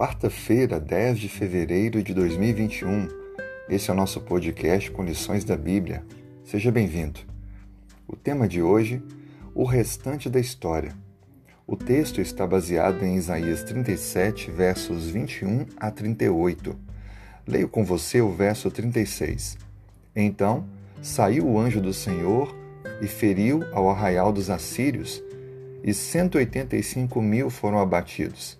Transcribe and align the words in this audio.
Quarta-feira, 0.00 0.80
10 0.80 1.18
de 1.18 1.28
fevereiro 1.28 2.02
de 2.02 2.14
2021. 2.14 3.06
Esse 3.68 3.90
é 3.90 3.92
o 3.92 3.96
nosso 3.96 4.18
podcast 4.22 4.90
com 4.90 5.04
lições 5.04 5.44
da 5.44 5.58
Bíblia. 5.58 6.02
Seja 6.42 6.72
bem-vindo. 6.72 7.20
O 8.08 8.16
tema 8.16 8.48
de 8.48 8.62
hoje, 8.62 9.02
o 9.54 9.62
restante 9.62 10.30
da 10.30 10.40
história. 10.40 10.94
O 11.66 11.76
texto 11.76 12.18
está 12.18 12.46
baseado 12.46 13.02
em 13.02 13.16
Isaías 13.16 13.62
37, 13.62 14.50
versos 14.50 15.10
21 15.10 15.66
a 15.76 15.90
38. 15.90 16.74
Leio 17.46 17.68
com 17.68 17.84
você 17.84 18.22
o 18.22 18.32
verso 18.32 18.70
36. 18.70 19.58
Então 20.16 20.66
saiu 21.02 21.46
o 21.46 21.58
anjo 21.58 21.78
do 21.78 21.92
Senhor 21.92 22.56
e 23.02 23.06
feriu 23.06 23.64
ao 23.70 23.90
arraial 23.90 24.32
dos 24.32 24.48
assírios, 24.48 25.22
e 25.84 25.92
185 25.92 27.20
mil 27.20 27.50
foram 27.50 27.78
abatidos 27.78 28.59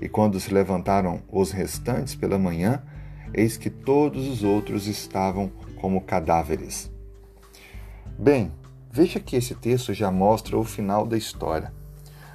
e 0.00 0.08
quando 0.08 0.40
se 0.40 0.52
levantaram 0.52 1.20
os 1.30 1.50
restantes 1.50 2.14
pela 2.14 2.38
manhã, 2.38 2.82
eis 3.32 3.56
que 3.56 3.70
todos 3.70 4.28
os 4.28 4.42
outros 4.42 4.86
estavam 4.86 5.50
como 5.80 6.00
cadáveres. 6.00 6.90
Bem, 8.18 8.52
veja 8.90 9.18
que 9.18 9.36
esse 9.36 9.54
texto 9.54 9.92
já 9.92 10.10
mostra 10.10 10.56
o 10.56 10.64
final 10.64 11.06
da 11.06 11.16
história. 11.16 11.72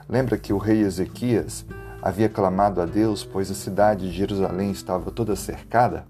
Lembra 0.08 0.38
que 0.38 0.52
o 0.52 0.58
rei 0.58 0.82
Ezequias 0.82 1.66
havia 2.02 2.28
clamado 2.28 2.82
a 2.82 2.86
Deus, 2.86 3.24
pois 3.24 3.50
a 3.50 3.56
cidade 3.56 4.10
de 4.10 4.18
Jerusalém 4.18 4.72
estava 4.72 5.12
toda 5.12 5.36
cercada? 5.36 6.06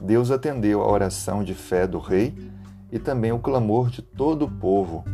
Deus 0.00 0.30
atendeu 0.30 0.82
a 0.82 0.90
oração 0.90 1.42
de 1.42 1.54
fé 1.54 1.86
do 1.86 1.98
rei 1.98 2.34
e 2.90 2.98
também 2.98 3.32
o 3.32 3.38
clamor 3.38 3.90
de 3.90 4.02
todo 4.02 4.44
o 4.44 4.50
povo. 4.50 5.04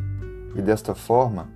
E 0.55 0.60
desta 0.60 0.95
forma, 0.95 1.49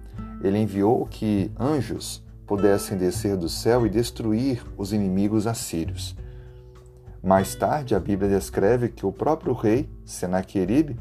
ele 0.42 0.58
enviou 0.58 1.06
que 1.06 1.50
anjos 1.58 2.25
pudessem 2.46 2.96
descer 2.96 3.36
do 3.36 3.48
céu 3.48 3.84
e 3.84 3.90
destruir 3.90 4.62
os 4.76 4.92
inimigos 4.92 5.46
assírios. 5.46 6.16
Mais 7.22 7.54
tarde, 7.56 7.94
a 7.94 7.98
Bíblia 7.98 8.30
descreve 8.30 8.88
que 8.88 9.04
o 9.04 9.12
próprio 9.12 9.52
rei, 9.52 9.88
Senaqueribe, 10.04 10.96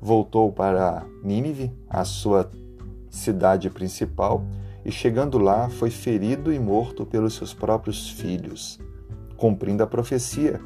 voltou 0.00 0.52
para 0.52 1.06
Nínive, 1.22 1.72
a 1.88 2.04
sua 2.04 2.50
cidade 3.08 3.70
principal, 3.70 4.44
e 4.84 4.92
chegando 4.92 5.38
lá 5.38 5.68
foi 5.68 5.90
ferido 5.90 6.52
e 6.52 6.58
morto 6.58 7.06
pelos 7.06 7.34
seus 7.34 7.54
próprios 7.54 8.10
filhos, 8.10 8.78
cumprindo 9.36 9.82
a 9.82 9.86
profecia 9.86 10.60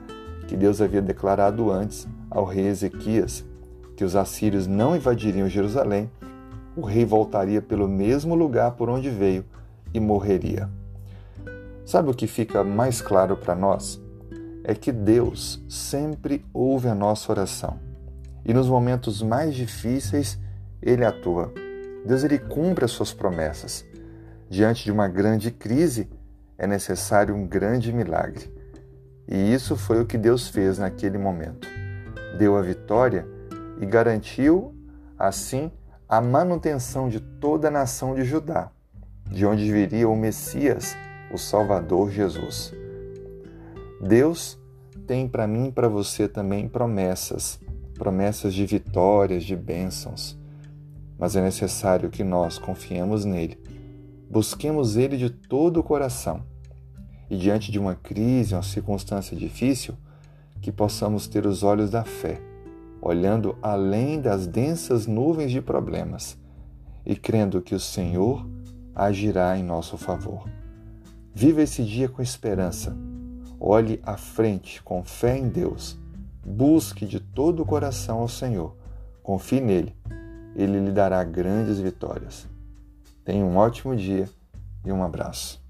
que 0.49 0.57
Deus 0.57 0.81
havia 0.81 1.03
declarado 1.03 1.71
antes 1.71 2.09
ao 2.29 2.45
rei 2.45 2.67
Ezequias, 2.67 3.45
que 3.97 4.05
os 4.05 4.17
assírios 4.17 4.67
não 4.67 4.97
invadiriam 4.97 5.49
Jerusalém, 5.49 6.11
o 6.77 6.81
rei 6.81 7.05
voltaria 7.05 7.62
pelo 7.62 7.89
mesmo 7.89 8.35
lugar 8.35 8.73
por 8.73 8.89
onde 8.89 9.09
veio 9.09 9.45
e 9.95 10.00
morreria. 10.00 10.69
Sabe 11.87 12.11
o 12.11 12.14
que 12.14 12.27
fica 12.27 12.64
mais 12.64 13.00
claro 13.00 13.37
para 13.37 13.55
nós? 13.55 14.03
É 14.64 14.75
que 14.75 14.91
Deus 14.91 15.62
sempre 15.69 16.45
ouve 16.53 16.89
a 16.89 16.95
nossa 16.95 17.31
oração. 17.31 17.78
E 18.45 18.53
nos 18.53 18.69
momentos 18.69 19.22
mais 19.22 19.55
difíceis, 19.55 20.39
ele 20.83 21.05
atua. 21.05 21.53
Deus 22.05 22.25
ele 22.25 22.39
cumpre 22.39 22.84
as 22.84 22.91
suas 22.91 23.12
promessas. 23.12 23.84
Diante 24.50 24.84
de 24.84 24.92
uma 24.92 25.06
grande 25.09 25.50
crise, 25.50 26.11
é 26.59 26.67
necessário 26.67 27.34
um 27.34 27.47
grande 27.47 27.92
milagre. 27.92 28.53
E 29.28 29.53
isso 29.53 29.77
foi 29.77 30.00
o 30.00 30.06
que 30.06 30.19
Deus 30.19 30.48
fez 30.48 30.78
naquele 30.78 31.19
momento. 31.19 31.69
Deu 32.39 32.56
a 32.56 32.62
vitória 32.62 33.27
e 33.81 33.87
garantiu, 33.87 34.75
assim, 35.19 35.70
a 36.09 36.20
manutenção 36.20 37.09
de 37.09 37.20
toda 37.20 37.69
a 37.69 37.70
nação 37.70 38.15
de 38.15 38.25
Judá 38.25 38.70
de 39.30 39.44
onde 39.47 39.70
viria 39.70 40.08
o 40.08 40.17
Messias, 40.17 40.97
o 41.33 41.39
Salvador 41.39 42.11
Jesus. 42.11 42.72
Deus 44.00 44.59
tem 45.06 45.28
para 45.28 45.47
mim 45.47 45.69
e 45.69 45.72
para 45.72 45.88
você 45.88 46.28
também 46.28 46.69
promessas, 46.69 47.59
promessas 47.94 48.54
de 48.54 48.65
vitórias, 48.66 49.44
de 49.44 49.56
bênçãos. 49.56 50.38
Mas 51.19 51.37
é 51.37 51.43
necessário 51.43 52.10
que 52.10 52.25
nós 52.25 52.59
confiemos 52.59 53.25
nele, 53.25 53.59
busquemos 54.31 54.97
ele 54.97 55.16
de 55.16 55.31
todo 55.31 55.81
o 55.81 55.82
coração 55.82 56.43
e, 57.31 57.37
diante 57.37 57.70
de 57.70 57.78
uma 57.78 57.94
crise, 57.94 58.54
uma 58.54 58.62
circunstância 58.62 59.37
difícil, 59.37 59.94
que 60.60 60.72
possamos 60.72 61.28
ter 61.28 61.47
os 61.47 61.62
olhos 61.62 61.91
da 61.91 62.04
fé, 62.04 62.41
olhando 63.00 63.56
além 63.62 64.20
das 64.20 64.47
densas 64.47 65.06
nuvens 65.06 65.50
de 65.50 65.60
problemas 65.60 66.38
e 67.04 67.15
crendo 67.15 67.60
que 67.60 67.75
o 67.75 67.81
Senhor 67.81 68.47
agirá 68.94 69.56
em 69.59 69.62
nosso 69.62 69.97
favor. 69.97 70.49
Viva 71.34 71.62
esse 71.62 71.82
dia 71.82 72.09
com 72.09 72.22
esperança. 72.22 72.97
Olhe 73.59 74.00
à 74.05 74.16
frente 74.16 74.82
com 74.82 75.03
fé 75.03 75.37
em 75.38 75.49
Deus. 75.49 75.99
Busque 76.44 77.06
de 77.06 77.19
todo 77.19 77.62
o 77.62 77.66
coração 77.66 78.19
ao 78.19 78.28
Senhor. 78.28 78.77
Confie 79.22 79.60
nele. 79.60 79.97
Ele 80.55 80.78
lhe 80.78 80.93
dará 80.93 81.25
grandes 81.25 81.78
vitórias. 81.78 82.47
Tenha 83.25 83.44
um 83.44 83.56
ótimo 83.56 83.97
dia 83.97 84.28
e 84.84 84.93
um 84.93 85.03
abraço. 85.03 85.63